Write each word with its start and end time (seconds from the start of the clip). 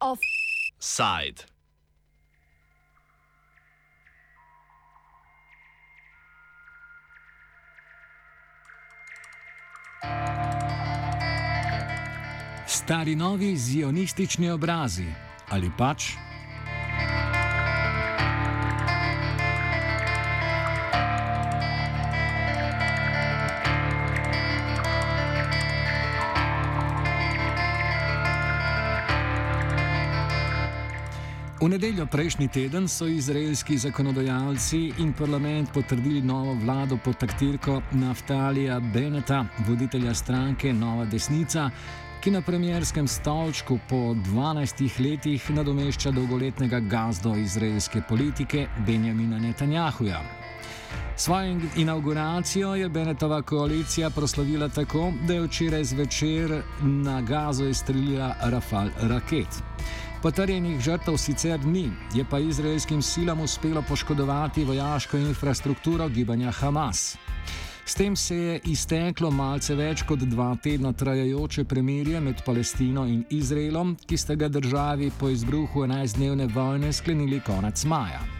Offside. 0.00 1.44
Stari 12.66 13.14
novi 13.16 13.56
zionistični 13.56 14.50
obrazi 14.50 15.06
ali 15.48 15.70
pač 15.78 16.27
V 31.68 31.70
nedeljo 31.70 32.06
prejšnji 32.06 32.48
teden 32.48 32.86
so 32.88 33.04
izraelski 33.06 33.76
zakonodajalci 33.78 34.78
in 35.04 35.12
parlament 35.12 35.68
potrdili 35.74 36.22
novo 36.22 36.54
vlado 36.54 36.96
pod 37.04 37.18
taktirko 37.20 37.82
Naftalija 37.92 38.80
Beneta, 38.80 39.44
voditelja 39.66 40.14
stranke 40.14 40.72
Nova 40.72 41.04
desnica, 41.04 41.70
ki 42.24 42.30
na 42.30 42.40
premjerskem 42.40 43.08
stolčku 43.08 43.78
po 43.88 43.96
12 43.96 45.00
letih 45.10 45.50
nadomešča 45.50 46.10
dolgoletnega 46.10 46.80
gazdo 46.80 47.36
izraelske 47.36 48.00
politike 48.08 48.66
Benjamina 48.86 49.38
Netanjahuja. 49.38 50.22
Svojo 51.16 51.60
inauguracijo 51.76 52.74
je 52.74 52.88
Benetova 52.88 53.42
koalicija 53.42 54.10
proslavila 54.10 54.68
tako, 54.68 55.12
da 55.26 55.34
je 55.34 55.42
včeraj 55.42 55.84
zvečer 55.84 56.62
na 56.82 57.20
gazo 57.20 57.64
izstrelila 57.64 58.34
Rafal 58.42 58.88
raket. 59.00 59.62
Potrjenih 60.22 60.80
žrtev 60.80 61.16
sicer 61.16 61.60
ni, 61.66 61.92
je 62.14 62.24
pa 62.30 62.38
izraelskim 62.38 63.02
silam 63.02 63.40
uspelo 63.40 63.82
poškodovati 63.88 64.64
vojaško 64.64 65.16
infrastrukturo 65.16 66.08
gibanja 66.08 66.50
Hamas. 66.50 67.16
S 67.84 67.94
tem 67.94 68.16
se 68.16 68.36
je 68.36 68.60
izteklo 68.64 69.30
malce 69.30 69.74
več 69.74 70.02
kot 70.02 70.18
dva 70.18 70.56
tedna 70.62 70.92
trajajoče 70.92 71.64
premirje 71.64 72.20
med 72.20 72.42
Palestino 72.46 73.06
in 73.06 73.22
Izraelom, 73.30 73.96
ki 74.06 74.16
sta 74.16 74.34
ga 74.34 74.48
državi 74.48 75.12
po 75.20 75.28
izbruhu 75.28 75.86
11-dnevne 75.86 76.50
vojne 76.54 76.92
sklenili 76.92 77.40
konec 77.40 77.84
maja. 77.84 78.37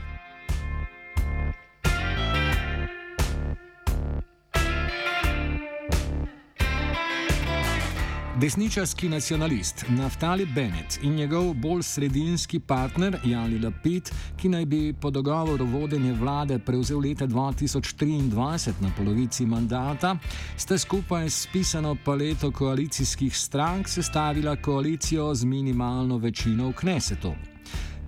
Desničarski 8.41 9.09
nacionalist 9.09 9.85
Naftali 9.89 10.47
Bennett 10.47 10.99
in 11.03 11.15
njegov 11.15 11.55
bolj 11.55 11.83
sredinski 11.83 12.61
partner 12.61 13.19
Jani 13.25 13.59
Lapid, 13.59 14.11
ki 14.37 14.49
naj 14.49 14.65
bi 14.65 14.93
po 15.01 15.11
dogovoru 15.11 15.67
vodenje 15.67 16.13
vlade 16.13 16.59
prevzel 16.59 17.01
leta 17.01 17.27
2023 17.27 18.73
na 18.81 18.91
polovici 18.97 19.47
mandata, 19.47 20.17
sta 20.57 20.79
skupaj 20.79 21.31
s 21.31 21.49
pisano 21.53 21.97
paleto 22.05 22.51
koalicijskih 22.51 23.37
strank 23.37 23.89
sestavila 23.89 24.57
koalicijo 24.57 25.35
z 25.35 25.45
minimalno 25.45 26.19
večino 26.19 26.69
v 26.69 26.73
Knesetu. 26.73 27.35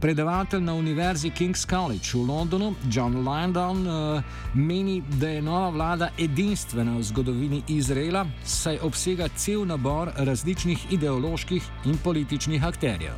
Predavatelj 0.00 0.62
na 0.64 0.74
Univerzi 0.74 1.30
King's 1.30 1.66
College 1.66 2.14
v 2.14 2.24
Londonu, 2.28 2.74
John 2.88 3.24
Landon, 3.24 3.86
uh, 3.86 4.22
meni, 4.54 5.02
da 5.20 5.28
je 5.28 5.42
nova 5.42 5.68
vlada 5.68 6.08
edinstvena 6.18 6.96
v 6.96 7.02
zgodovini 7.02 7.62
Izraela, 7.68 8.24
saj 8.44 8.78
obsega 8.80 9.28
cel 9.28 9.66
nabor 9.68 10.08
različnih 10.16 10.92
ideoloških 10.92 11.62
in 11.84 11.98
političnih 12.04 12.64
akterjev. 12.64 13.12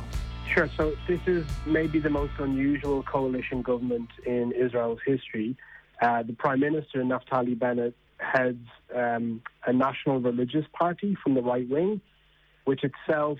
Sure, 0.53 0.67
so 0.75 0.91
this 1.07 1.23
is 1.27 1.47
maybe 1.65 2.01
the 2.01 2.09
most 2.09 2.33
unusual 2.39 3.03
coalition 3.11 3.61
government 3.61 4.09
in 4.25 4.51
Israel's 4.51 4.99
history. 5.07 5.55
Uh, 6.01 6.21
the 6.27 6.35
Prime 6.35 6.59
Minister, 6.59 6.99
Naftali 7.03 7.55
Bennett, 7.55 7.95
heads 8.19 8.67
um, 8.93 9.41
a 9.65 9.71
national 9.71 10.19
religious 10.19 10.65
party 10.73 11.15
from 11.23 11.33
the 11.33 11.41
right 11.41 11.69
wing, 11.69 12.01
which 12.65 12.83
itself 12.83 13.39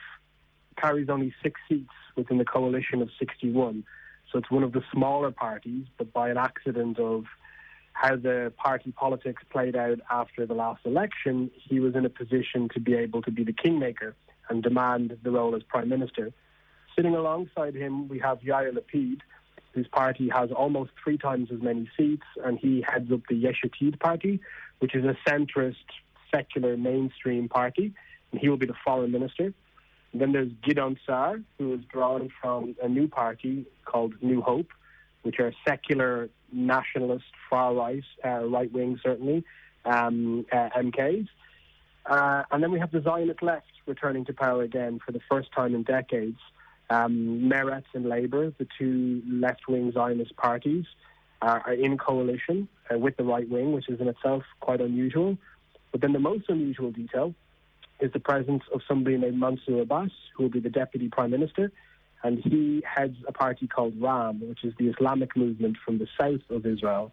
carries 0.83 1.09
only 1.09 1.33
six 1.41 1.59
seats 1.69 1.93
within 2.15 2.37
the 2.37 2.45
coalition 2.45 3.01
of 3.01 3.09
61. 3.17 3.83
So 4.31 4.39
it's 4.39 4.51
one 4.51 4.63
of 4.63 4.73
the 4.73 4.83
smaller 4.91 5.31
parties, 5.31 5.85
but 5.97 6.11
by 6.11 6.29
an 6.29 6.37
accident 6.37 6.99
of 6.99 7.25
how 7.93 8.15
the 8.15 8.51
party 8.57 8.91
politics 8.91 9.43
played 9.49 9.75
out 9.75 9.99
after 10.11 10.45
the 10.45 10.55
last 10.55 10.85
election, 10.85 11.51
he 11.55 11.79
was 11.79 11.95
in 11.95 12.05
a 12.05 12.09
position 12.09 12.67
to 12.73 12.79
be 12.79 12.95
able 12.95 13.21
to 13.21 13.31
be 13.31 13.43
the 13.43 13.53
kingmaker 13.53 14.15
and 14.49 14.61
demand 14.61 15.17
the 15.23 15.31
role 15.31 15.55
as 15.55 15.63
prime 15.63 15.87
minister. 15.87 16.31
Sitting 16.95 17.15
alongside 17.15 17.75
him, 17.75 18.07
we 18.07 18.19
have 18.19 18.39
Yair 18.41 18.73
Lapid, 18.73 19.19
whose 19.73 19.87
party 19.87 20.29
has 20.29 20.51
almost 20.51 20.91
three 21.01 21.17
times 21.17 21.49
as 21.51 21.61
many 21.61 21.89
seats, 21.95 22.25
and 22.43 22.59
he 22.59 22.83
heads 22.87 23.11
up 23.11 23.21
the 23.29 23.41
Yeshatid 23.41 23.99
party, 23.99 24.41
which 24.79 24.95
is 24.95 25.05
a 25.05 25.15
centrist, 25.27 25.87
secular, 26.29 26.75
mainstream 26.75 27.47
party, 27.47 27.93
and 28.31 28.41
he 28.41 28.49
will 28.49 28.57
be 28.57 28.65
the 28.65 28.75
foreign 28.83 29.11
minister. 29.11 29.53
Then 30.13 30.31
there's 30.31 30.49
Gidon 30.49 30.97
Sar, 31.05 31.39
who 31.57 31.73
is 31.73 31.81
drawn 31.91 32.29
from 32.41 32.75
a 32.81 32.87
new 32.87 33.07
party 33.07 33.65
called 33.85 34.13
New 34.21 34.41
Hope, 34.41 34.67
which 35.23 35.39
are 35.39 35.51
secular, 35.67 36.29
nationalist, 36.51 37.25
far 37.49 37.73
right, 37.73 38.03
uh, 38.23 38.45
right 38.45 38.71
wing 38.71 38.99
certainly, 39.03 39.43
um, 39.85 40.45
uh, 40.51 40.69
MKs. 40.77 41.27
Uh, 42.05 42.43
and 42.51 42.61
then 42.61 42.71
we 42.71 42.79
have 42.79 42.91
the 42.91 43.01
Zionist 43.01 43.41
left 43.41 43.65
returning 43.85 44.25
to 44.25 44.33
power 44.33 44.61
again 44.61 44.99
for 45.03 45.11
the 45.11 45.21
first 45.29 45.51
time 45.51 45.73
in 45.73 45.83
decades. 45.83 46.37
Um, 46.89 47.49
Meretz 47.51 47.85
and 47.93 48.07
Labour, 48.07 48.53
the 48.57 48.67
two 48.77 49.23
left 49.27 49.67
wing 49.67 49.91
Zionist 49.93 50.35
parties, 50.35 50.85
are 51.41 51.73
in 51.73 51.97
coalition 51.97 52.69
uh, 52.89 52.97
with 52.97 53.17
the 53.17 53.23
right 53.23 53.49
wing, 53.49 53.73
which 53.73 53.89
is 53.89 53.99
in 53.99 54.07
itself 54.07 54.43
quite 54.61 54.79
unusual. 54.79 55.37
But 55.91 56.01
then 56.01 56.13
the 56.13 56.19
most 56.19 56.45
unusual 56.49 56.91
detail 56.91 57.33
is 57.99 58.11
the 58.11 58.19
presence 58.19 58.63
of 58.73 58.81
somebody 58.87 59.17
named 59.17 59.39
Mansour 59.39 59.81
Abbas, 59.81 60.11
who 60.35 60.43
will 60.43 60.49
be 60.49 60.59
the 60.59 60.69
deputy 60.69 61.09
prime 61.09 61.31
minister, 61.31 61.71
and 62.23 62.39
he 62.39 62.83
heads 62.85 63.17
a 63.27 63.31
party 63.31 63.67
called 63.67 63.93
RAM, 64.01 64.41
which 64.49 64.63
is 64.63 64.73
the 64.79 64.87
Islamic 64.87 65.35
movement 65.35 65.77
from 65.85 65.97
the 65.97 66.07
south 66.17 66.41
of 66.49 66.65
Israel. 66.65 67.11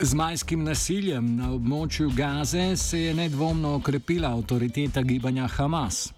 Z 0.00 0.14
majskim 0.14 0.64
nasiljem 0.64 1.36
na 1.36 1.50
območju 1.52 2.10
Gaze 2.16 2.76
se 2.76 3.00
je 3.00 3.14
nedvomno 3.14 3.74
okrepila 3.74 4.30
avtoriteta 4.32 5.02
gibanja 5.02 5.46
Hamas. 5.46 6.12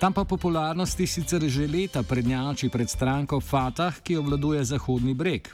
Tam 0.00 0.12
pa 0.12 0.24
popularnosti 0.24 1.06
sicer 1.06 1.44
že 1.46 1.68
leta 1.68 2.02
prednjači 2.02 2.68
pred 2.68 2.88
stranko 2.90 3.40
Fatah, 3.40 4.00
ki 4.02 4.16
obvladuje 4.16 4.64
Zahodni 4.64 5.14
breg. 5.14 5.46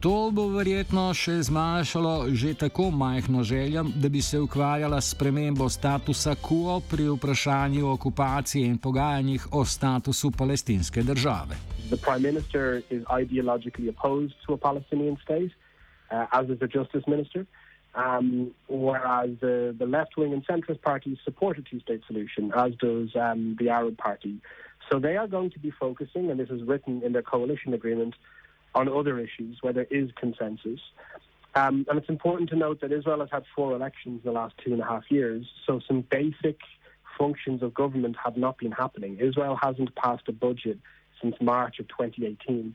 To 0.00 0.28
bo 0.28 0.50
verjetno 0.52 1.08
še 1.16 1.38
zmanjšalo 1.48 2.28
že 2.36 2.52
tako 2.54 2.90
majhno 2.92 3.40
željo, 3.42 3.82
da 3.96 4.08
bi 4.12 4.20
se 4.20 4.38
ukvarjala 4.38 5.00
s 5.00 5.14
premembo 5.14 5.68
statusa 5.68 6.34
quo 6.36 6.80
pri 6.90 7.08
vprašanju 7.08 7.88
okupacije 7.88 8.66
in 8.66 8.76
pogajanjih 8.78 9.46
o 9.52 9.64
statusu 9.64 10.30
palestinske 10.30 11.02
države. 11.02 11.56
The 11.88 11.96
prime 11.96 12.20
minister 12.28 12.82
is 12.90 13.02
ideologically 13.08 13.88
opposed 13.88 14.36
to 14.46 14.52
a 14.52 14.58
Palestinian 14.58 15.16
state, 15.24 15.52
uh, 16.12 16.26
as 16.30 16.50
is 16.50 16.58
the 16.58 16.68
justice 16.68 17.06
minister, 17.08 17.46
um, 17.94 18.52
whereas 18.68 19.30
the, 19.40 19.74
the 19.78 19.86
left 19.86 20.16
wing 20.18 20.32
and 20.34 20.44
centrist 20.44 20.82
parties 20.82 21.16
support 21.24 21.58
a 21.58 21.62
two 21.62 21.80
state 21.80 22.02
solution, 22.06 22.52
as 22.52 22.72
does 22.76 23.16
um, 23.16 23.56
the 23.58 23.70
Arab 23.70 23.96
party. 23.96 24.34
So 24.92 25.00
they 25.00 25.16
are 25.16 25.26
going 25.26 25.50
to 25.52 25.58
be 25.58 25.70
focusing, 25.70 26.30
and 26.30 26.38
this 26.38 26.50
is 26.50 26.62
written 26.62 27.02
in 27.02 27.12
their 27.12 27.22
coalition 27.22 27.72
agreement, 27.72 28.14
on 28.76 28.88
other 28.88 29.18
issues 29.18 29.58
where 29.62 29.72
there 29.72 29.86
is 29.90 30.10
consensus. 30.16 30.80
Um, 31.54 31.86
and 31.88 31.98
it's 31.98 32.10
important 32.10 32.50
to 32.50 32.56
note 32.56 32.82
that 32.82 32.92
Israel 32.92 33.20
has 33.20 33.30
had 33.32 33.44
four 33.56 33.72
elections 33.72 34.20
in 34.22 34.30
the 34.30 34.38
last 34.38 34.54
two 34.62 34.72
and 34.72 34.82
a 34.82 34.84
half 34.84 35.04
years, 35.10 35.46
so 35.66 35.80
some 35.88 36.02
basic 36.02 36.58
functions 37.18 37.62
of 37.62 37.72
government 37.72 38.16
have 38.22 38.36
not 38.36 38.58
been 38.58 38.72
happening. 38.72 39.16
Israel 39.18 39.58
hasn't 39.60 39.94
passed 39.96 40.28
a 40.28 40.32
budget 40.32 40.78
since 41.22 41.34
March 41.40 41.78
of 41.78 41.88
2018. 41.88 42.74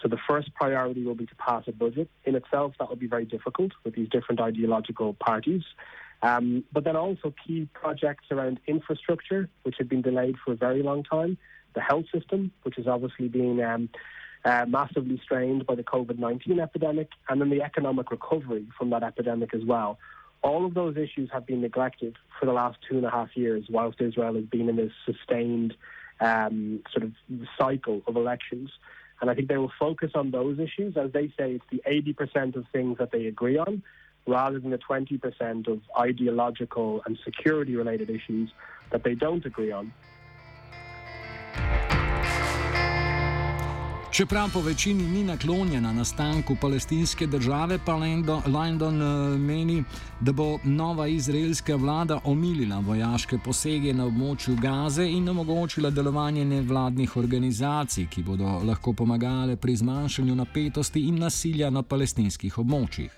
So 0.00 0.08
the 0.08 0.16
first 0.28 0.54
priority 0.54 1.04
will 1.04 1.16
be 1.16 1.26
to 1.26 1.34
pass 1.34 1.64
a 1.66 1.72
budget. 1.72 2.08
In 2.24 2.36
itself, 2.36 2.74
that 2.78 2.88
will 2.88 2.96
be 2.96 3.08
very 3.08 3.24
difficult 3.24 3.72
with 3.84 3.96
these 3.96 4.08
different 4.08 4.40
ideological 4.40 5.14
parties. 5.14 5.62
Um, 6.22 6.62
but 6.72 6.84
then 6.84 6.96
also 6.96 7.34
key 7.44 7.68
projects 7.74 8.26
around 8.30 8.60
infrastructure, 8.68 9.48
which 9.64 9.74
have 9.78 9.88
been 9.88 10.02
delayed 10.02 10.36
for 10.44 10.52
a 10.52 10.56
very 10.56 10.82
long 10.82 11.02
time, 11.02 11.36
the 11.74 11.80
health 11.80 12.06
system, 12.14 12.52
which 12.62 12.76
has 12.76 12.86
obviously 12.86 13.28
been 13.28 13.60
um, 13.60 13.88
uh, 14.44 14.64
massively 14.68 15.20
strained 15.22 15.66
by 15.66 15.74
the 15.74 15.82
COVID 15.82 16.18
19 16.18 16.60
epidemic, 16.60 17.08
and 17.28 17.40
then 17.40 17.50
the 17.50 17.62
economic 17.62 18.10
recovery 18.10 18.66
from 18.76 18.90
that 18.90 19.02
epidemic 19.02 19.54
as 19.54 19.64
well. 19.64 19.98
All 20.42 20.64
of 20.64 20.74
those 20.74 20.96
issues 20.96 21.28
have 21.32 21.46
been 21.46 21.60
neglected 21.60 22.16
for 22.38 22.46
the 22.46 22.52
last 22.52 22.78
two 22.88 22.96
and 22.96 23.04
a 23.04 23.10
half 23.10 23.36
years, 23.36 23.66
whilst 23.68 24.00
Israel 24.00 24.34
has 24.34 24.44
been 24.44 24.68
in 24.68 24.76
this 24.76 24.92
sustained 25.04 25.74
um, 26.20 26.82
sort 26.92 27.04
of 27.04 27.12
cycle 27.58 28.02
of 28.06 28.16
elections. 28.16 28.70
And 29.20 29.28
I 29.28 29.34
think 29.34 29.48
they 29.48 29.58
will 29.58 29.72
focus 29.78 30.12
on 30.14 30.30
those 30.30 30.58
issues. 30.58 30.96
As 30.96 31.12
they 31.12 31.28
say, 31.38 31.52
it's 31.52 31.64
the 31.70 31.82
80% 31.86 32.56
of 32.56 32.64
things 32.72 32.96
that 32.98 33.12
they 33.12 33.26
agree 33.26 33.58
on 33.58 33.82
rather 34.26 34.58
than 34.58 34.70
the 34.70 34.78
20% 34.78 35.68
of 35.68 35.80
ideological 35.98 37.02
and 37.04 37.18
security 37.24 37.76
related 37.76 38.08
issues 38.08 38.50
that 38.90 39.02
they 39.04 39.14
don't 39.14 39.44
agree 39.44 39.72
on. 39.72 39.92
Čeprav 44.20 44.48
po 44.52 44.60
večini 44.60 45.02
ni 45.02 45.24
naklonjena 45.24 45.92
nastanku 45.92 46.56
palestinske 46.60 47.26
države, 47.26 47.78
pa 47.86 47.92
London 48.46 49.02
eh, 49.02 49.38
meni, 49.38 49.84
da 50.20 50.32
bo 50.32 50.58
nova 50.64 51.06
izraelska 51.06 51.76
vlada 51.76 52.18
omilila 52.24 52.78
vojaške 52.78 53.38
posege 53.44 53.94
na 53.94 54.04
območju 54.04 54.56
Gaze 54.60 55.06
in 55.08 55.28
omogočila 55.28 55.90
delovanje 55.90 56.44
nevladnih 56.44 57.16
organizacij, 57.16 58.06
ki 58.06 58.22
bodo 58.22 58.44
lahko 58.44 58.92
pomagale 58.92 59.56
pri 59.56 59.76
zmanjšanju 59.76 60.34
napetosti 60.34 61.00
in 61.08 61.18
nasilja 61.18 61.70
na 61.70 61.82
palestinskih 61.82 62.58
območjih. 62.58 63.10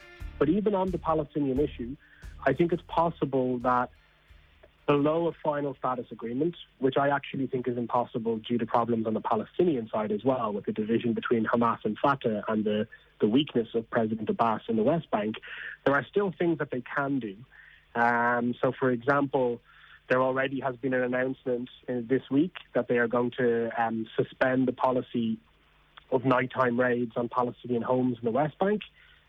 Below 4.87 5.29
a 5.29 5.33
final 5.45 5.75
status 5.79 6.07
agreement, 6.11 6.57
which 6.79 6.97
I 6.97 7.09
actually 7.09 7.47
think 7.47 7.69
is 7.69 7.77
impossible 7.77 8.39
due 8.39 8.59
to 8.59 8.67
problems 8.67 9.07
on 9.07 9.15
the 9.15 9.21
Palestinian 9.21 9.89
side 9.93 10.11
as 10.11 10.25
well, 10.25 10.53
with 10.53 10.67
the 10.67 10.73
division 10.73 11.13
between 11.13 11.45
Hamas 11.45 11.79
and 11.85 11.97
Fatah 11.99 12.43
and 12.49 12.65
the, 12.65 12.89
the 13.21 13.29
weakness 13.29 13.69
of 13.75 13.89
President 13.91 14.29
Abbas 14.29 14.63
in 14.69 14.77
the 14.77 14.83
West 14.83 15.11
Bank, 15.11 15.37
there 15.85 15.95
are 15.95 16.05
still 16.11 16.33
things 16.37 16.59
that 16.59 16.71
they 16.71 16.83
can 16.97 17.21
do. 17.21 17.37
Um, 17.95 18.55
so, 18.61 18.73
for 18.79 18.91
example, 18.91 19.61
there 20.09 20.21
already 20.21 20.61
has 20.61 20.75
been 20.77 20.95
an 20.95 21.03
announcement 21.03 21.69
this 21.87 22.23
week 22.31 22.55
that 22.75 22.89
they 22.89 22.99
are 22.99 23.09
going 23.09 23.31
to 23.39 23.71
um, 23.81 24.07
suspend 24.17 24.67
the 24.67 24.73
policy 24.73 25.39
of 26.11 26.25
nighttime 26.25 26.79
raids 26.79 27.13
on 27.17 27.29
Palestinian 27.29 27.83
homes 27.83 28.19
in 28.21 28.25
the 28.25 28.31
West 28.31 28.59
Bank. 28.59 28.83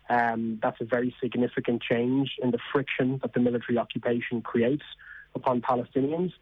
Um, 0.09 0.59
that's 0.61 0.81
a 0.81 0.85
very 0.85 1.15
significant 1.21 1.81
change 1.81 2.31
in 2.41 2.51
the 2.51 2.59
friction 2.73 3.19
that 3.21 3.33
the 3.33 3.39
military 3.39 3.77
occupation 3.77 4.41
creates 4.41 4.83
upon 5.35 5.61
Palestinians. 5.61 6.33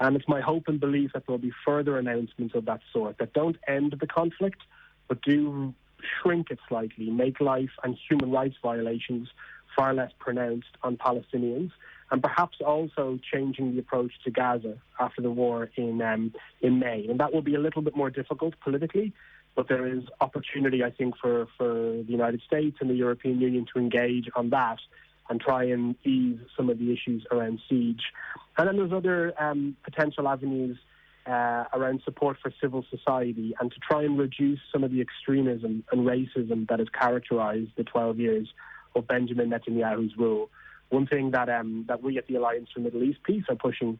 And 0.00 0.16
it's 0.16 0.28
my 0.28 0.40
hope 0.40 0.68
and 0.68 0.78
belief 0.78 1.12
that 1.12 1.26
there 1.26 1.32
will 1.32 1.38
be 1.38 1.52
further 1.64 1.98
announcements 1.98 2.54
of 2.54 2.66
that 2.66 2.80
sort 2.92 3.18
that 3.18 3.32
don't 3.32 3.56
end 3.66 3.96
the 3.98 4.06
conflict, 4.06 4.60
but 5.08 5.20
do 5.22 5.74
shrink 6.22 6.50
it 6.50 6.58
slightly, 6.68 7.10
make 7.10 7.40
life 7.40 7.70
and 7.82 7.96
human 8.08 8.30
rights 8.30 8.56
violations 8.62 9.28
far 9.76 9.94
less 9.94 10.12
pronounced 10.18 10.76
on 10.82 10.96
Palestinians, 10.96 11.70
and 12.10 12.22
perhaps 12.22 12.58
also 12.64 13.18
changing 13.32 13.72
the 13.72 13.78
approach 13.80 14.12
to 14.24 14.30
Gaza 14.30 14.76
after 14.98 15.20
the 15.20 15.30
war 15.30 15.70
in 15.76 16.00
um, 16.00 16.32
in 16.60 16.78
May. 16.78 17.06
And 17.08 17.20
that 17.20 17.32
will 17.32 17.42
be 17.42 17.54
a 17.54 17.60
little 17.60 17.82
bit 17.82 17.94
more 17.96 18.10
difficult 18.10 18.54
politically, 18.60 19.12
but 19.54 19.68
there 19.68 19.86
is 19.86 20.04
opportunity, 20.20 20.82
I 20.84 20.90
think, 20.90 21.16
for, 21.16 21.48
for 21.56 21.72
the 21.74 22.12
United 22.20 22.42
States 22.42 22.78
and 22.80 22.88
the 22.88 22.94
European 22.94 23.40
Union 23.40 23.66
to 23.72 23.80
engage 23.80 24.28
on 24.34 24.50
that 24.50 24.78
and 25.28 25.40
try 25.40 25.64
and 25.64 25.94
ease 26.06 26.38
some 26.56 26.70
of 26.70 26.78
the 26.78 26.92
issues 26.92 27.24
around 27.30 27.60
siege. 27.68 28.02
And 28.56 28.68
then 28.68 28.76
there's 28.76 28.92
other 28.92 29.34
um, 29.40 29.76
potential 29.84 30.28
avenues 30.28 30.78
uh, 31.26 31.64
around 31.74 32.00
support 32.04 32.38
for 32.42 32.52
civil 32.60 32.84
society 32.90 33.54
and 33.60 33.70
to 33.70 33.76
try 33.78 34.02
and 34.02 34.18
reduce 34.18 34.60
some 34.72 34.82
of 34.82 34.90
the 34.90 35.00
extremism 35.00 35.84
and 35.92 36.06
racism 36.06 36.66
that 36.68 36.78
has 36.78 36.88
characterized 36.88 37.70
the 37.76 37.84
12 37.84 38.18
years 38.18 38.48
of 38.96 39.06
Benjamin 39.06 39.50
Netanyahu's 39.50 40.16
rule. 40.16 40.48
One 40.88 41.06
thing 41.06 41.32
that 41.32 41.50
um, 41.50 41.84
that 41.88 42.02
we 42.02 42.16
at 42.16 42.26
the 42.28 42.36
Alliance 42.36 42.70
for 42.72 42.80
Middle 42.80 43.02
East 43.02 43.18
Peace 43.22 43.44
are 43.50 43.56
pushing 43.56 43.98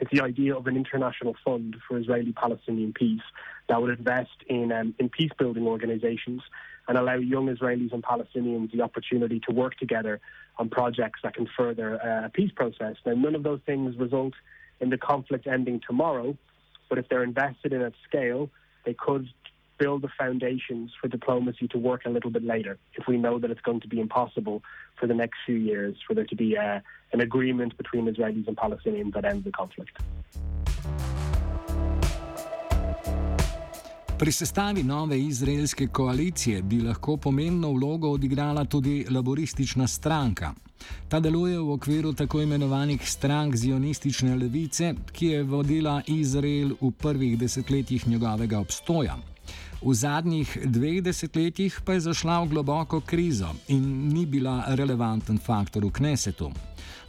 is 0.00 0.08
the 0.12 0.22
idea 0.22 0.56
of 0.56 0.66
an 0.66 0.76
international 0.76 1.36
fund 1.44 1.76
for 1.86 1.98
Israeli-Palestinian 1.98 2.92
peace 2.92 3.20
that 3.68 3.80
would 3.80 3.96
invest 3.98 4.36
in 4.48 4.72
um, 4.72 4.94
in 4.98 5.08
peace 5.08 5.30
building 5.38 5.66
organizations 5.66 6.42
and 6.88 6.98
allow 6.98 7.14
young 7.14 7.54
Israelis 7.54 7.92
and 7.92 8.02
Palestinians 8.02 8.72
the 8.72 8.82
opportunity 8.82 9.40
to 9.48 9.52
work 9.52 9.76
together 9.76 10.20
on 10.58 10.68
projects 10.68 11.20
that 11.22 11.34
can 11.34 11.48
further 11.56 12.00
uh, 12.02 12.26
a 12.26 12.28
peace 12.28 12.50
process. 12.54 12.96
Now, 13.06 13.12
none 13.12 13.34
of 13.34 13.42
those 13.42 13.60
things 13.64 13.96
result 13.96 14.34
in 14.80 14.90
the 14.90 14.98
conflict 14.98 15.46
ending 15.46 15.80
tomorrow, 15.86 16.36
but 16.88 16.98
if 16.98 17.08
they're 17.08 17.22
invested 17.22 17.72
in 17.72 17.82
at 17.82 17.92
scale, 18.08 18.50
they 18.84 18.94
could 18.94 19.28
build 19.82 20.00
the 20.06 20.12
foundations 20.22 20.86
for 20.98 21.06
diplomacy 21.18 21.66
to 21.74 21.78
work 21.90 22.02
a 22.10 22.12
little 22.16 22.32
bit 22.36 22.44
later 22.54 22.74
if 22.98 23.04
we 23.10 23.16
know 23.24 23.34
that 23.42 23.50
it's 23.52 23.64
going 23.68 23.82
to 23.86 23.90
be 23.94 23.98
impossible 24.06 24.56
for 24.98 25.06
the 25.10 25.18
next 25.22 25.38
few 25.46 25.58
years 25.70 25.94
for 26.06 26.12
there 26.16 26.28
to 26.32 26.36
be 26.44 26.50
uh, 26.56 26.78
an 27.14 27.20
agreement 27.28 27.72
between 27.82 28.04
Israelis 28.12 28.46
and 28.50 28.56
Palestinians 28.64 29.12
that 29.14 29.24
ends 29.32 29.44
the 29.48 29.54
conflict. 29.60 29.94
Pri 34.18 34.32
sestavi 34.32 34.82
nove 34.82 35.20
izraelske 35.20 35.86
koalicije 35.86 36.62
bi 36.62 36.80
lahko 36.80 37.16
pomembno 37.16 37.72
vlogo 37.72 38.10
odigrala 38.10 38.64
tudi 38.64 39.06
laboristična 39.10 39.86
stranka. 39.86 40.52
Ta 41.08 41.20
deluje 41.20 41.58
v 41.58 41.72
okviru 41.72 42.12
tako 42.12 42.42
imenovanih 42.42 43.10
strank 43.10 43.56
zionistične 43.56 44.36
levice, 44.36 44.94
ki 45.12 45.26
je 45.26 45.42
vodila 45.42 46.02
Izrael 46.06 46.70
v 46.80 46.90
prvih 47.02 47.38
desetletjih 47.38 48.08
njegovega 48.08 48.58
obstoja. 48.58 49.31
V 49.82 49.94
zadnjih 49.94 50.46
dveh 50.62 51.02
desetletjih 51.02 51.80
pa 51.82 51.96
je 51.98 52.00
zašla 52.06 52.38
v 52.44 52.54
globoko 52.54 53.00
krizo 53.00 53.50
in 53.68 54.08
ni 54.14 54.26
bila 54.26 54.62
relevanten 54.78 55.38
faktor 55.42 55.82
v 55.84 55.90
Knesetu. 55.90 56.52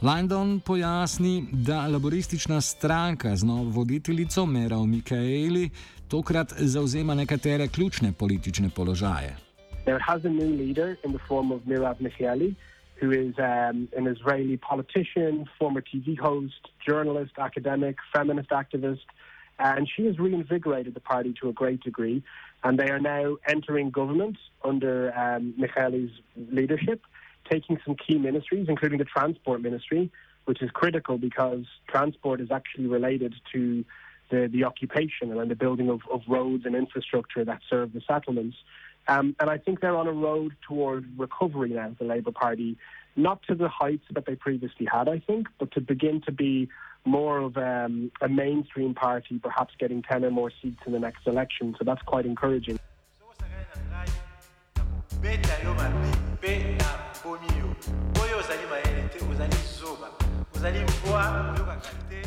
London 0.02 0.58
pojasni, 0.60 1.46
da 1.52 1.86
laboristična 1.86 2.60
stranka 2.60 3.36
z 3.36 3.46
novo 3.46 3.70
voditeljico 3.70 4.46
Mero 4.46 4.82
Mikaeli 4.86 5.70
tokrat 6.08 6.52
zauzema 6.58 7.14
nekatere 7.14 7.68
ključne 7.68 8.12
politične 8.12 8.68
položaje. 8.76 9.36
There 9.84 10.00
has 10.00 10.24
a 10.24 10.28
new 10.28 10.50
leader 10.50 10.96
in 11.04 11.12
the 11.12 11.22
form 11.28 11.52
of 11.52 11.60
Mirav 11.66 12.00
Michaeli, 12.00 12.54
who 13.00 13.12
is 13.12 13.34
um, 13.38 13.88
an 13.98 14.06
Israeli 14.06 14.56
politician, 14.56 15.46
former 15.58 15.82
TV 15.82 16.18
host, 16.18 16.62
journalist, 16.88 17.38
academic, 17.38 17.96
feminist 18.16 18.50
activist, 18.50 19.06
and 19.58 19.88
she 19.88 20.06
has 20.06 20.18
reinvigorated 20.18 20.94
the 20.94 21.00
party 21.00 21.34
to 21.40 21.48
a 21.48 21.52
great 21.52 21.80
degree. 21.84 22.22
And 22.64 22.78
they 22.78 22.90
are 22.90 22.98
now 22.98 23.36
entering 23.46 23.90
government 23.90 24.38
under 24.64 25.16
um, 25.16 25.54
Michaeli's 25.56 26.10
leadership, 26.50 27.02
taking 27.48 27.78
some 27.84 27.94
key 27.94 28.16
ministries, 28.16 28.66
including 28.68 28.98
the 28.98 29.04
transport 29.04 29.60
ministry, 29.60 30.10
which 30.46 30.62
is 30.62 30.70
critical 30.70 31.18
because 31.18 31.64
transport 31.86 32.40
is 32.40 32.50
actually 32.50 32.86
related 32.86 33.34
to 33.52 33.84
the, 34.30 34.48
the 34.50 34.64
occupation 34.64 35.38
and 35.38 35.50
the 35.50 35.54
building 35.54 35.90
of, 35.90 36.00
of 36.10 36.22
roads 36.26 36.64
and 36.64 36.74
infrastructure 36.74 37.44
that 37.44 37.60
serve 37.68 37.92
the 37.92 38.00
settlements. 38.08 38.56
Um, 39.06 39.36
and 39.38 39.50
I 39.50 39.58
think 39.58 39.80
they're 39.80 39.96
on 39.96 40.06
a 40.06 40.12
road 40.12 40.54
toward 40.66 41.06
recovery 41.18 41.70
now, 41.70 41.94
the 41.98 42.06
Labour 42.06 42.32
Party, 42.32 42.78
not 43.16 43.42
to 43.48 43.54
the 43.54 43.68
heights 43.68 44.04
that 44.12 44.24
they 44.26 44.34
previously 44.34 44.86
had, 44.90 45.08
I 45.08 45.18
think, 45.18 45.48
but 45.58 45.70
to 45.72 45.80
begin 45.80 46.22
to 46.22 46.32
be 46.32 46.68
more 47.04 47.38
of 47.38 47.56
um, 47.56 48.10
a 48.20 48.28
mainstream 48.28 48.94
party, 48.94 49.38
perhaps 49.38 49.74
getting 49.78 50.02
10 50.02 50.24
or 50.24 50.30
more 50.30 50.50
seats 50.62 50.80
in 50.86 50.92
the 50.92 50.98
next 50.98 51.26
election. 51.26 51.74
So 51.78 51.84
that's 51.84 52.02
quite 52.02 52.26
encouraging. 52.26 52.78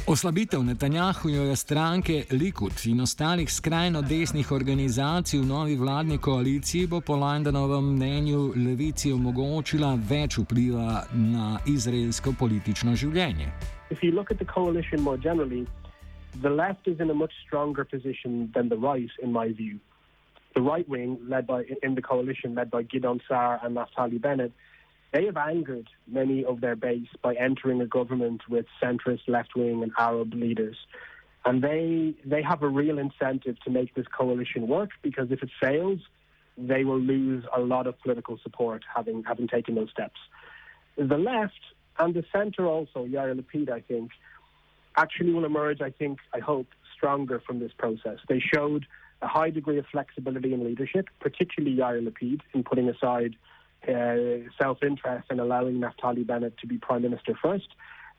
Oslabitev 0.08 0.64
Netanjahujeve 0.64 1.56
stranke 1.56 2.26
Likud 2.32 2.86
in 2.86 3.02
ostalih 3.02 3.54
skrajno 3.54 4.02
desnih 4.02 4.52
organizacij 4.52 5.40
v 5.40 5.46
novi 5.46 5.76
vladni 5.76 6.18
koaliciji 6.18 6.88
bo 6.88 7.02
po 7.02 7.16
Londonovem 7.16 7.94
mnenju 7.94 8.54
levici 8.56 9.12
omogočila 9.12 9.98
več 10.10 10.38
vpliva 10.38 11.04
na 11.14 11.60
izraelsko 11.66 12.34
politično 12.40 12.96
življenje. 12.96 13.77
If 13.90 14.04
you 14.04 14.12
look 14.12 14.32
at 14.32 14.40
the 14.40 14.46
coalition 14.46 15.02
more 15.02 15.18
generally, 15.18 15.68
the 16.42 16.50
left 16.50 16.88
is 16.88 17.00
in 17.00 17.10
a 17.10 17.14
much 17.14 17.32
stronger 17.46 17.86
position 17.86 18.52
than 18.54 18.70
the 18.70 18.78
right, 18.78 19.10
in 19.22 19.32
my 19.32 19.52
view. 19.52 19.80
The 20.56 20.62
right 20.62 20.88
wing, 20.88 21.20
led 21.28 21.48
by 21.48 21.64
in 21.82 21.96
the 21.96 22.02
coalition, 22.02 22.56
led 22.56 22.70
by 22.70 22.84
Gidon 22.84 23.22
Sar 23.28 23.60
and 23.64 23.78
Naftali 23.78 24.20
Bennett, 24.20 24.52
they 25.14 25.26
have 25.26 25.38
angered 25.38 25.88
many 26.06 26.44
of 26.44 26.60
their 26.60 26.76
base 26.76 27.08
by 27.22 27.34
entering 27.36 27.80
a 27.82 27.86
government 27.86 28.42
with 28.50 28.66
centrist, 28.82 29.28
left 29.28 29.56
wing, 29.56 29.82
and 29.84 29.92
Arab 29.98 30.34
leaders. 30.34 30.76
And 31.46 31.64
they 31.64 32.16
they 32.26 32.42
have 32.42 32.62
a 32.62 32.68
real 32.68 32.98
incentive 33.00 33.58
to 33.62 33.70
make 33.70 33.94
this 33.96 34.08
coalition 34.08 34.68
work 34.68 34.90
because 35.02 35.32
if 35.32 35.42
it 35.44 35.50
fails, 35.62 36.00
they 36.58 36.84
will 36.84 37.00
lose 37.00 37.46
a 37.56 37.62
lot 37.62 37.88
of 37.88 37.98
political 38.02 38.38
support 38.44 38.84
having 38.94 39.24
having 39.24 39.48
taken 39.48 39.76
those 39.76 39.90
steps. 39.92 40.20
The 40.98 41.18
left 41.18 41.62
and 42.00 42.14
the 42.14 42.24
centre 42.32 42.66
also, 42.66 43.06
Yair 43.06 43.34
Lapid, 43.40 43.70
I 43.70 43.82
think, 43.82 44.12
actually 44.96 45.34
will 45.34 45.46
emerge. 45.46 45.82
I 45.82 45.92
think 45.92 46.20
I 46.34 46.40
hope 46.40 46.68
stronger 46.96 47.40
from 47.40 47.60
this 47.60 47.72
process. 47.78 48.18
They 48.28 48.40
showed 48.40 48.86
a 49.22 49.28
high 49.28 49.50
degree 49.50 49.78
of 49.78 49.86
flexibility 49.92 50.54
in 50.54 50.64
leadership, 50.64 51.10
particularly 51.20 51.76
Yair 51.76 52.06
Lapid, 52.08 52.42
in 52.54 52.64
putting 52.64 52.90
aside 52.90 53.36
uh, 53.88 54.50
self-interest 54.60 55.28
and 55.30 55.40
allowing 55.40 55.80
Naftali 55.80 56.26
Bennett 56.26 56.58
to 56.60 56.68
be 56.68 56.78
prime 56.78 57.04
minister 57.04 57.34
first. 57.42 57.70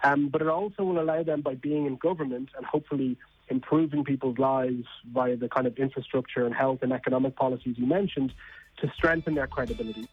Um, 0.05 0.29
but 0.29 0.41
it 0.43 0.49
also 0.49 0.85
will 0.85 1.01
allow 1.01 1.23
them, 1.25 1.41
by 1.41 1.55
being 1.55 1.87
in 1.87 1.97
government 1.97 2.51
and 2.57 2.65
hopefully 2.65 3.17
improving 3.49 4.05
people's 4.05 4.39
lives 4.39 4.87
via 5.13 5.37
the 5.37 5.49
kind 5.49 5.67
of 5.67 5.77
infrastructure 5.77 6.47
and 6.47 6.55
health 6.55 6.81
and 6.83 6.93
economic 6.93 7.35
policies 7.35 7.77
you 7.79 7.87
mentioned 7.87 8.33
to 8.81 8.93
strengthen 8.95 9.35
their 9.35 9.47
credibility. 9.47 10.07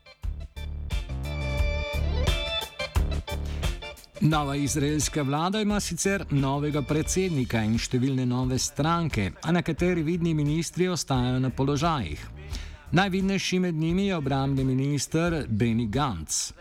Nova 4.25 4.55
izraelska 4.55 5.21
vlada 5.21 5.61
ima 5.61 5.79
sicer 5.79 6.23
novega 6.29 6.81
predsednika 6.81 7.59
in 7.61 7.75
številne 7.77 8.23
nove 8.25 8.57
stranke, 8.57 9.27
a 9.45 9.51
nekateri 9.53 10.01
vidni 10.01 10.31
ministri 10.33 10.87
ostajajo 10.89 11.43
na 11.43 11.51
položajih. 11.53 12.23
Najvidnejši 12.97 13.59
med 13.59 13.77
njimi 13.77 14.07
je 14.07 14.15
obrambni 14.17 14.63
minister 14.65 15.45
Benny 15.45 15.85
Gantz. 15.89 16.55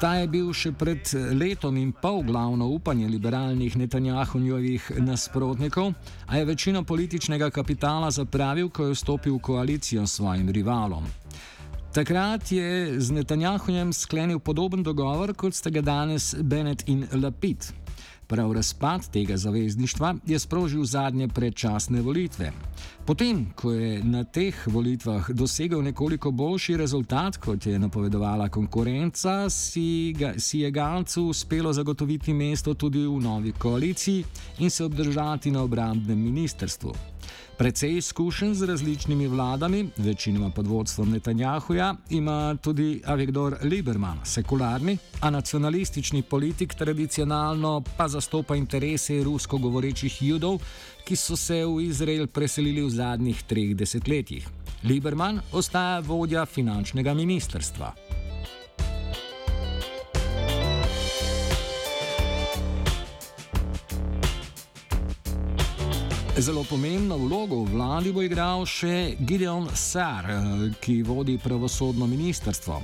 Ta 0.00 0.14
je 0.20 0.28
bil 0.30 0.52
še 0.54 0.70
pred 0.72 1.10
letom 1.34 1.82
in 1.82 1.90
pol 1.92 2.22
glavno 2.22 2.70
upanje 2.70 3.08
liberalnih 3.10 3.74
Netanjahunjovih 3.76 4.92
nasprotnikov, 5.02 5.90
a 6.30 6.38
je 6.38 6.44
večino 6.44 6.84
političnega 6.86 7.50
kapitala 7.50 8.10
zapravil, 8.14 8.70
ko 8.70 8.86
je 8.86 8.94
vstopil 8.94 9.34
v 9.34 9.42
koalicijo 9.50 10.06
s 10.06 10.20
svojim 10.20 10.54
rivalom. 10.54 11.10
Takrat 11.90 12.52
je 12.52 13.00
z 13.00 13.10
Netanjahujem 13.10 13.92
sklenil 13.92 14.38
podoben 14.38 14.82
dogovor, 14.82 15.34
kot 15.34 15.54
sta 15.54 15.70
ga 15.74 15.82
danes 15.82 16.34
Bennett 16.38 16.86
in 16.86 17.02
Lapid. 17.22 17.72
Prav 18.30 18.52
razpad 18.52 19.08
tega 19.10 19.36
zavezništva 19.36 20.14
je 20.26 20.38
sprožil 20.38 20.84
zadnje 20.84 21.28
predčasne 21.28 22.00
volitve. 22.00 22.52
Potem, 23.06 23.46
ko 23.54 23.72
je 23.72 24.04
na 24.04 24.22
teh 24.24 24.54
volitvah 24.66 25.30
dosegel 25.30 25.82
nekoliko 25.82 26.30
boljši 26.30 26.76
rezultat, 26.76 27.36
kot 27.36 27.66
je 27.66 27.78
napovedovala 27.78 28.48
konkurenca, 28.48 29.50
si, 29.50 30.14
ga, 30.18 30.34
si 30.38 30.58
je 30.58 30.70
Galcu 30.70 31.22
uspelo 31.22 31.72
zagotoviti 31.72 32.32
mesto 32.32 32.74
tudi 32.74 33.02
v 33.02 33.18
novi 33.20 33.52
koaliciji 33.52 34.24
in 34.58 34.70
se 34.70 34.84
obdržati 34.84 35.50
na 35.50 35.62
obrambnem 35.62 36.18
ministrstvu. 36.18 36.94
Predvsej 37.60 37.96
izkušen 37.96 38.54
z 38.54 38.64
različnimi 38.64 39.26
vladami, 39.26 39.88
večinoma 39.96 40.50
pod 40.50 40.66
vodstvom 40.66 41.10
Netanjahuja, 41.10 41.94
ima 42.10 42.56
tudi 42.56 43.02
Avigdor 43.04 43.56
Lieberman, 43.62 44.18
sekularni, 44.24 44.96
a 45.20 45.30
nacionalistični 45.30 46.22
politik, 46.22 46.74
tradicionalno 46.74 47.82
pa 47.96 48.08
zastopa 48.08 48.56
interese 48.56 49.20
rusko 49.24 49.58
govorečih 49.58 50.22
judov, 50.22 50.56
ki 51.04 51.16
so 51.16 51.36
se 51.36 51.60
v 51.66 51.82
Izrael 51.84 52.26
preselili 52.26 52.80
v 52.80 52.90
zadnjih 52.90 53.42
treh 53.42 53.76
desetletjih. 53.76 54.48
Lieberman 54.84 55.42
ostaja 55.52 56.00
vodja 56.00 56.46
finančnega 56.46 57.14
ministrstva. 57.14 57.92
Zelo 66.40 66.64
pomembno 66.64 67.18
vlogo 67.18 67.64
v 67.64 67.74
vladi 67.74 68.12
bo 68.16 68.22
igral 68.24 68.62
še 68.64 69.12
Gideon 69.28 69.66
Sar, 69.76 70.24
ki 70.80 71.02
vodi 71.04 71.34
pravosodno 71.36 72.08
ministrstvo. 72.08 72.78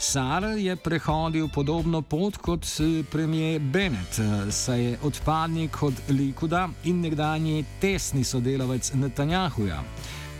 Sar 0.00 0.46
je 0.56 0.72
prehodil 0.80 1.50
podobno 1.52 2.00
pot 2.00 2.38
kot 2.40 2.64
premijer 3.12 3.60
Bennett, 3.60 4.16
saj 4.48 4.80
je 4.80 4.96
odpadnik 5.04 5.82
od 5.84 6.00
Likuda 6.16 6.64
in 6.88 7.04
nekdanji 7.04 7.66
tesni 7.80 8.24
sodelavec 8.24 8.94
Netanjahuja. 8.96 9.84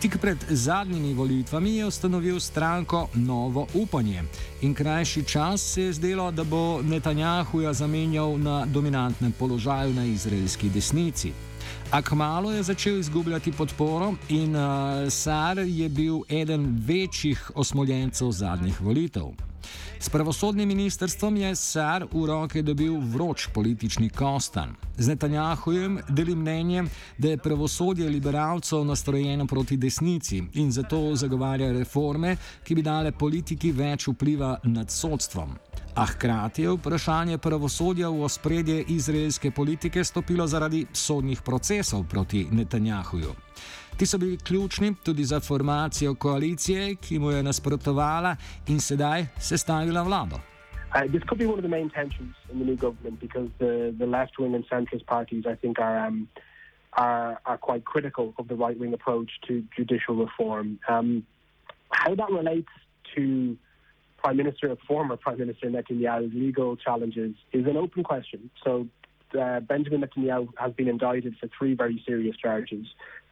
Tik 0.00 0.16
pred 0.20 0.40
zadnjimi 0.48 1.12
volitvami 1.14 1.76
je 1.76 1.86
ustanovil 1.86 2.40
stranko 2.40 3.08
Novo 3.14 3.66
upanje 3.74 4.24
in 4.62 4.74
krajši 4.74 5.24
čas 5.28 5.60
se 5.60 5.82
je 5.82 5.92
zdelo, 5.92 6.30
da 6.30 6.44
bo 6.44 6.80
Netanjahuja 6.82 7.72
zamenjal 7.72 8.38
na 8.38 8.64
dominantnem 8.66 9.32
položaju 9.32 9.92
na 9.94 10.04
izraelski 10.04 10.70
desnici. 10.70 11.32
A 11.94 12.02
kmalo 12.02 12.50
je 12.50 12.62
začel 12.62 12.98
izgubljati 12.98 13.52
podporo 13.52 14.14
in 14.28 14.56
uh, 14.56 14.62
Sar 15.10 15.58
je 15.58 15.88
bil 15.88 16.20
eden 16.28 16.82
večjih 16.86 17.50
osmoljencev 17.54 18.30
zadnjih 18.30 18.80
volitev. 18.80 19.22
S 20.00 20.08
pravosodnim 20.08 20.68
ministrstvom 20.68 21.36
je 21.36 21.54
Sar 21.56 22.06
v 22.12 22.26
roke 22.26 22.62
dobil 22.62 22.98
vroč 22.98 23.46
politični 23.54 24.10
kostan. 24.10 24.74
Z 24.96 25.08
Netanjahujem 25.08 26.00
deli 26.08 26.34
mnenje, 26.34 26.84
da 27.18 27.28
je 27.28 27.38
pravosodje 27.38 28.08
liberalcev 28.08 28.84
nastrojeno 28.84 29.46
proti 29.46 29.76
desnici 29.76 30.42
in 30.52 30.72
zato 30.72 31.14
zagovarja 31.14 31.72
reforme, 31.72 32.36
ki 32.64 32.74
bi 32.74 32.82
dale 32.82 33.12
politiki 33.12 33.72
več 33.72 34.08
vpliva 34.08 34.58
nad 34.64 34.90
sodstvom. 34.90 35.54
A 35.94 36.06
hkrati 36.06 36.62
je 36.62 36.70
vprašanje 36.74 37.38
pravosodja 37.38 38.08
v 38.08 38.24
ospredje 38.26 38.84
izraelske 38.88 39.50
politike 39.50 40.04
stopilo 40.04 40.46
zaradi 40.46 40.86
sodnih 40.92 41.42
procesov 41.42 42.02
proti 42.10 42.46
Netanjahuju. 42.50 43.30
Ti 43.96 44.06
so 44.06 44.18
bili 44.18 44.38
ključni 44.38 44.94
tudi 45.04 45.24
za 45.24 45.40
formacijo 45.40 46.14
koalicije, 46.14 46.94
ki 46.94 47.18
mu 47.18 47.30
je 47.30 47.42
nasprotovala 47.42 48.36
in 48.66 48.80
sedaj 48.80 49.26
sestavila 49.38 50.02
vlado. 50.02 50.36
Uh, 50.94 51.10
this 51.12 51.22
could 51.28 51.38
be 51.38 51.46
one 51.46 51.58
of 51.58 51.64
the 51.64 51.76
main 51.78 51.90
tensions 51.90 52.34
in 52.52 52.58
the 52.58 52.64
new 52.64 52.76
government 52.76 53.20
because 53.20 53.48
the, 53.58 53.94
the 53.98 54.06
left 54.06 54.38
wing 54.38 54.54
and 54.54 54.64
centrist 54.66 55.06
parties, 55.06 55.44
I 55.46 55.54
think, 55.54 55.78
are, 55.78 56.06
um, 56.06 56.28
are, 56.92 57.38
are 57.44 57.58
quite 57.58 57.84
critical 57.84 58.34
of 58.38 58.48
the 58.48 58.56
right 58.56 58.78
wing 58.80 58.94
approach 58.94 59.30
to 59.46 59.62
judicial 59.76 60.16
reform. 60.16 60.78
Um, 60.88 61.24
how 61.90 62.14
that 62.14 62.30
relates 62.30 62.72
to 63.14 63.56
Prime 64.24 64.38
Minister, 64.38 64.74
former 64.88 65.18
Prime 65.18 65.38
Minister 65.38 65.68
Netanyahu's 65.68 66.32
legal 66.32 66.76
challenges 66.76 67.34
is 67.52 67.66
an 67.66 67.76
open 67.76 68.02
question. 68.02 68.48
So, 68.64 68.88
uh, 69.38 69.60
Benjamin 69.60 70.00
Netanyahu 70.00 70.48
has 70.56 70.72
been 70.72 70.88
indicted 70.88 71.34
for 71.38 71.50
three 71.58 71.74
very 71.74 72.02
serious 72.06 72.34
charges 72.34 72.86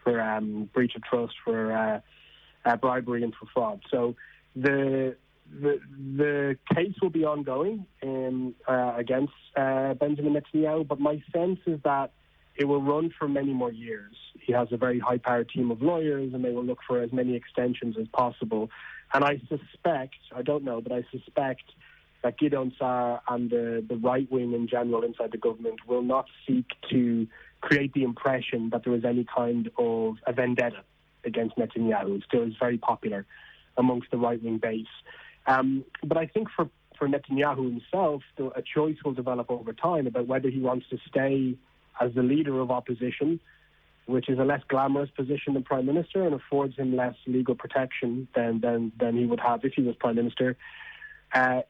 for 0.04 0.20
um, 0.20 0.68
breach 0.74 0.94
of 0.94 1.02
trust, 1.02 1.32
for 1.42 1.72
uh, 1.72 2.00
uh, 2.66 2.76
bribery, 2.76 3.22
and 3.24 3.32
for 3.34 3.46
fraud. 3.54 3.80
So, 3.90 4.16
the 4.54 5.16
the 5.50 5.80
the 6.18 6.58
case 6.74 6.94
will 7.00 7.08
be 7.08 7.24
ongoing 7.24 7.86
in, 8.02 8.54
uh, 8.68 8.92
against 8.98 9.32
uh, 9.56 9.94
Benjamin 9.94 10.34
Netanyahu, 10.34 10.86
but 10.86 11.00
my 11.00 11.22
sense 11.32 11.60
is 11.66 11.80
that 11.84 12.12
it 12.54 12.66
will 12.66 12.82
run 12.82 13.14
for 13.18 13.28
many 13.28 13.54
more 13.54 13.72
years. 13.72 14.14
He 14.38 14.52
has 14.52 14.68
a 14.72 14.76
very 14.76 14.98
high-powered 14.98 15.48
team 15.48 15.70
of 15.70 15.80
lawyers, 15.80 16.34
and 16.34 16.44
they 16.44 16.50
will 16.50 16.64
look 16.64 16.80
for 16.86 17.00
as 17.00 17.12
many 17.12 17.34
extensions 17.34 17.96
as 17.98 18.08
possible. 18.08 18.68
And 19.14 19.24
I 19.24 19.40
suspect, 19.48 20.16
I 20.34 20.42
don't 20.42 20.64
know, 20.64 20.80
but 20.80 20.92
I 20.92 21.04
suspect 21.10 21.64
that 22.22 22.38
Gideon 22.38 22.72
Saar 22.78 23.20
and 23.28 23.50
the, 23.50 23.84
the 23.86 23.96
right 23.96 24.30
wing 24.30 24.52
in 24.52 24.68
general 24.68 25.02
inside 25.02 25.32
the 25.32 25.38
government 25.38 25.80
will 25.86 26.02
not 26.02 26.26
seek 26.46 26.66
to 26.90 27.26
create 27.60 27.92
the 27.94 28.04
impression 28.04 28.70
that 28.70 28.84
there 28.84 28.94
is 28.94 29.04
any 29.04 29.24
kind 29.24 29.70
of 29.76 30.16
a 30.26 30.32
vendetta 30.32 30.82
against 31.24 31.56
Netanyahu. 31.56 32.16
It 32.16 32.24
still 32.26 32.42
is 32.44 32.54
very 32.58 32.78
popular 32.78 33.26
amongst 33.76 34.10
the 34.10 34.18
right 34.18 34.42
wing 34.42 34.58
base. 34.58 34.86
Um, 35.46 35.84
but 36.04 36.16
I 36.16 36.26
think 36.26 36.48
for, 36.54 36.68
for 36.98 37.08
Netanyahu 37.08 37.64
himself, 37.64 38.22
a 38.38 38.62
choice 38.62 38.96
will 39.04 39.14
develop 39.14 39.50
over 39.50 39.72
time 39.72 40.06
about 40.06 40.26
whether 40.26 40.48
he 40.48 40.60
wants 40.60 40.86
to 40.90 40.98
stay 41.08 41.56
as 42.00 42.14
the 42.14 42.22
leader 42.22 42.60
of 42.60 42.70
opposition 42.70 43.40
which 44.06 44.28
is 44.28 44.38
a 44.38 44.44
less 44.44 44.62
glamorous 44.68 45.10
position 45.10 45.54
than 45.54 45.62
prime 45.62 45.86
minister 45.86 46.24
and 46.24 46.34
affords 46.34 46.76
him 46.76 46.96
less 46.96 47.14
legal 47.26 47.54
protection 47.54 48.28
than 48.34 48.60
than, 48.60 48.92
than 48.98 49.16
he 49.16 49.26
would 49.26 49.40
have 49.40 49.64
if 49.64 49.72
he 49.74 49.82
was 49.82 49.94
prime 49.96 50.16
minister. 50.16 50.56
Uh, 51.32 51.62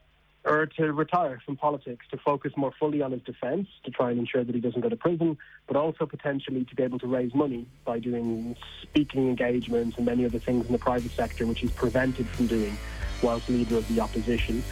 or 0.45 0.65
to 0.65 0.91
retire 0.91 1.41
from 1.45 1.55
politics, 1.55 2.05
to 2.11 2.17
focus 2.17 2.51
more 2.57 2.73
fully 2.77 3.01
on 3.01 3.11
his 3.11 3.21
defence, 3.21 3.67
to 3.85 3.91
try 3.91 4.11
and 4.11 4.19
ensure 4.19 4.43
that 4.43 4.53
he 4.53 4.59
doesn't 4.59 4.81
go 4.81 4.89
to 4.89 4.95
prison, 4.97 5.37
but 5.67 5.77
also 5.77 6.05
potentially 6.05 6.65
to 6.65 6.75
be 6.75 6.83
able 6.83 6.99
to 6.99 7.07
raise 7.07 7.33
money 7.33 7.65
by 7.85 7.97
doing 7.97 8.55
speaking 8.81 9.29
engagements 9.29 9.95
and 9.95 10.05
many 10.05 10.25
other 10.25 10.39
things 10.39 10.65
in 10.65 10.73
the 10.73 10.77
private 10.77 11.11
sector, 11.15 11.45
which 11.45 11.59
he's 11.61 11.71
prevented 11.71 12.29
from 12.31 12.47
doing 12.47 12.77
whilst 13.21 13.47
leader 13.47 13.77
of 13.77 13.87
the 13.87 14.01
opposition. 14.01 14.65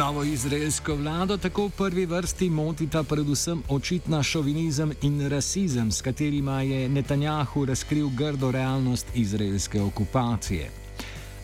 Novo 0.00 0.22
izraelsko 0.24 0.94
vlado 0.94 1.36
tako 1.36 1.66
v 1.66 1.70
prvi 1.70 2.06
vrsti 2.06 2.50
motita 2.50 3.02
predvsem 3.02 3.62
očitna 3.68 4.22
šovinizem 4.22 4.92
in 5.02 5.28
rasizem, 5.28 5.92
s 5.92 6.00
katerima 6.02 6.62
je 6.62 6.88
Netanjahu 6.88 7.64
razkril 7.64 8.08
grdo 8.08 8.50
realnost 8.50 9.06
izraelske 9.14 9.82
okupacije. 9.82 10.70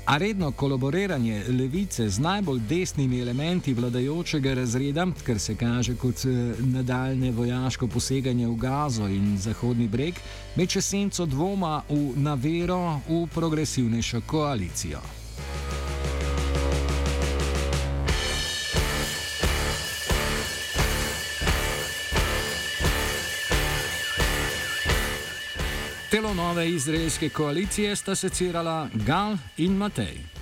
A 0.07 0.17
redno 0.17 0.53
kolaboriranje 0.53 1.45
levice 1.49 2.09
z 2.09 2.19
najbolj 2.19 2.61
desnimi 2.69 3.21
elementi 3.21 3.75
vladajočega 3.75 4.55
razreda, 4.55 5.07
kar 5.27 5.39
se 5.39 5.55
kaže 5.55 5.97
kot 5.97 6.25
eh, 6.25 6.55
nadaljne 6.59 7.31
vojaško 7.31 7.87
poseganje 7.87 8.47
v 8.47 8.55
Gazo 8.55 9.09
in 9.09 9.39
Zahodni 9.39 9.89
breg, 9.89 10.15
meče 10.57 10.81
senco 10.81 11.27
dvoma 11.27 11.83
v 11.89 12.13
navero 12.17 13.01
v 13.09 13.27
progresivnejšo 13.35 14.21
koalicijo. 14.27 15.01
Nove 26.57 26.71
izraelske 26.71 27.29
koalicije 27.29 27.97
sta 27.97 28.15
secirala 28.15 28.89
Gal 28.95 29.37
in 29.57 29.77
Matej. 29.77 30.36